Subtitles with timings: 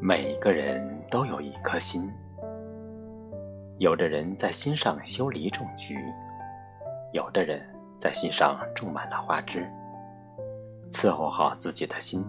[0.00, 2.12] 每个人都有一颗心，
[3.78, 5.98] 有的人在心上修篱种菊，
[7.12, 7.62] 有的人
[7.98, 9.66] 在心上种满了花枝。
[10.90, 12.24] 伺候好自己的心，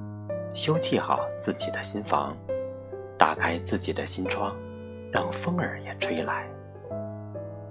[0.54, 2.36] 修葺好自己的心房，
[3.18, 4.56] 打开自己的心窗，
[5.12, 6.48] 让风儿也吹来，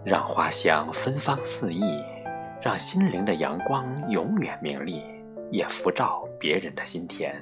[0.04, 2.04] 让花香芬芳四溢，
[2.60, 5.02] 让心灵的阳光永远明丽，
[5.50, 7.34] 也辐照别人的心田。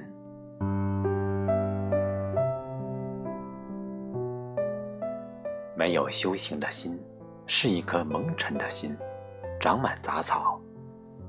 [5.75, 6.99] 没有修行的心，
[7.45, 8.95] 是一颗蒙尘的心，
[9.59, 10.59] 长满杂草，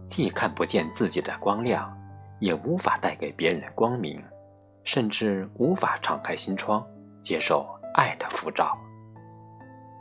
[0.09, 1.93] 既看不见自己的光亮。
[2.39, 4.23] 也无法带给别人光明，
[4.85, 6.87] 甚至无法敞开心窗，
[7.23, 8.77] 接受爱的辐照。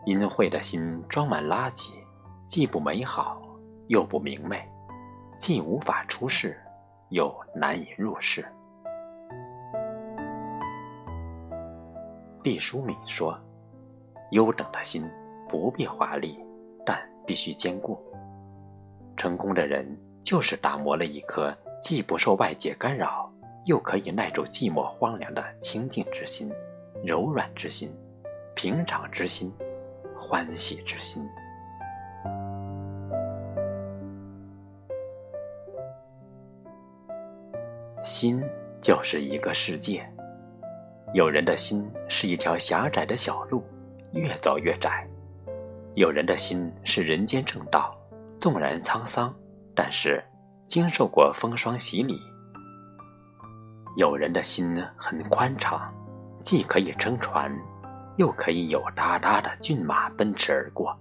[0.06, 1.92] 阴晦的心装满垃圾，
[2.46, 3.42] 既不美好，
[3.88, 4.62] 又不明媚，
[5.40, 6.60] 既无法出世，
[7.08, 8.46] 又难以入世。
[12.44, 13.40] 毕淑敏说
[14.36, 15.10] ：“优等的心
[15.50, 16.38] 不必华丽，
[16.86, 17.98] 但必须坚固。
[19.16, 19.86] 成功的人
[20.22, 21.56] 就是打磨了一颗。”
[21.86, 23.32] 既不受外界干扰，
[23.66, 26.52] 又可以耐住寂寞荒凉的清净之心、
[27.04, 27.96] 柔软之心、
[28.56, 29.54] 平常之心、
[30.18, 31.24] 欢喜之心。
[38.02, 38.44] 心
[38.82, 40.12] 就是一个世界，
[41.14, 43.64] 有人的心是一条狭窄的小路，
[44.16, 45.08] 越走越窄；
[45.94, 47.96] 有人的心是人间正道，
[48.40, 49.32] 纵然沧桑，
[49.76, 50.24] 但是。
[50.68, 52.20] 经受过风霜洗礼，
[53.98, 55.94] 有人的心很宽敞，
[56.42, 57.56] 既可以撑船，
[58.16, 61.00] 又可以有哒哒的骏马奔驰而过。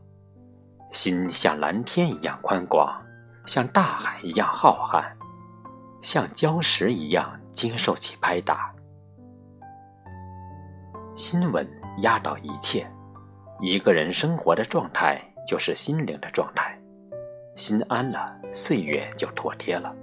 [0.93, 3.03] 心像蓝天一样宽广，
[3.47, 5.03] 像大海一样浩瀚，
[6.03, 8.71] 像礁石一样经受起拍打。
[11.17, 11.67] 心稳
[12.03, 12.87] 压倒一切，
[13.60, 16.78] 一个人生活的状态就是心灵的状态。
[17.56, 19.94] 心安了，岁月就妥帖了，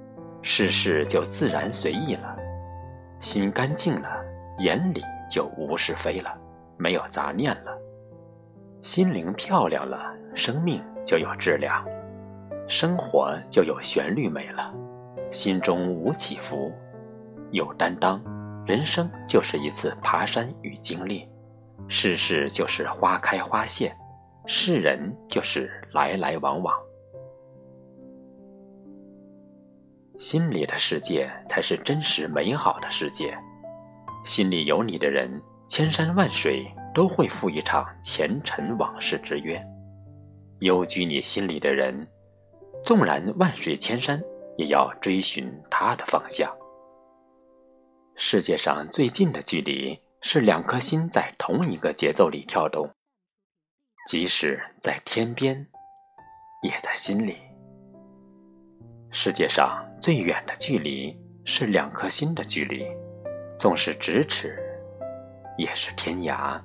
[0.41, 2.35] 世事就自然随意了；
[3.19, 4.23] 心干净了，
[4.59, 6.33] 眼里就无是非了，
[6.77, 7.73] 没有杂念了；
[8.81, 11.85] 心灵漂亮了，生命就有质量，
[12.69, 14.73] 生活就有旋律美了；
[15.29, 16.71] 心中无起伏，
[17.51, 18.23] 有担当，
[18.65, 21.27] 人生就是一次爬山与经历，
[21.93, 23.93] 世事就是花开花谢，
[24.45, 26.73] 世人就是来来往往。
[30.17, 33.37] 心里的世界才是真实美好的世界，
[34.23, 35.29] 心里有你的人，
[35.67, 39.59] 千山万水都会赴一场前尘往事之约；
[40.61, 42.07] 幽居你心里的人，
[42.85, 44.23] 纵然万水千山，
[44.57, 46.49] 也要追寻他的方向。
[48.15, 52.87] 世界上最近的距离，是两颗心在同一个节奏里跳动，
[54.07, 55.67] 即使在天边，
[56.61, 57.37] 也在心里。
[59.09, 62.85] 世界上最远的距离是两颗心的距离，
[63.57, 64.57] 纵是咫尺，
[65.57, 66.61] 也是天涯。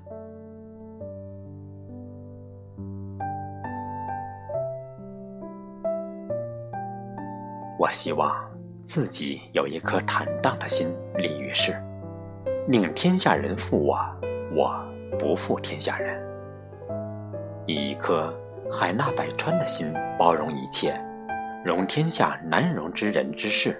[7.78, 8.48] 我希望
[8.84, 11.72] 自己有一颗坦荡的心立于世，
[12.68, 13.96] 宁天下人负我，
[14.52, 14.76] 我
[15.16, 16.20] 不负天下人。
[17.64, 18.34] 以一颗
[18.68, 21.00] 海纳百川的心包容一切。
[21.64, 23.76] 容天下难容之人之事。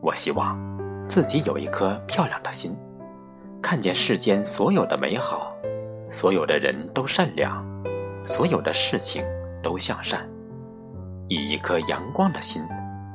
[0.00, 0.56] 我希望
[1.08, 2.76] 自己有一颗漂亮的心，
[3.60, 5.52] 看见世间所有的美好，
[6.08, 7.64] 所有的人都善良，
[8.24, 9.24] 所有的事情
[9.60, 10.28] 都向善，
[11.28, 12.62] 以一颗阳光的心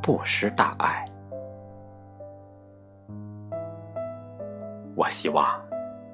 [0.02, 1.06] 不失大爱。
[4.96, 5.60] 我希望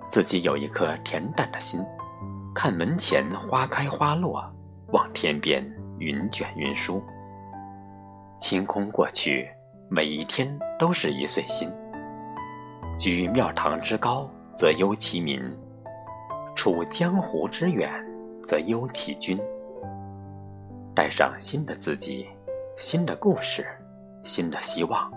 [0.09, 1.79] 自己有一颗恬淡的心，
[2.53, 4.43] 看门前花开花落，
[4.87, 5.65] 望天边。
[5.99, 6.99] 云卷云舒，
[8.39, 9.47] 清空过去，
[9.87, 11.71] 每一天都是一岁新。
[12.97, 15.39] 居庙堂之高，则忧其民；
[16.55, 17.87] 处江湖之远，
[18.47, 19.39] 则忧其君。
[20.95, 22.27] 带上新的自己，
[22.75, 23.63] 新的故事，
[24.23, 25.07] 新的希望，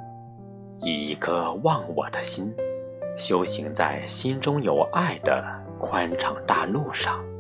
[0.82, 2.54] 以一颗忘我的心，
[3.16, 5.44] 修行在心中有爱的
[5.78, 7.33] 宽敞大路上。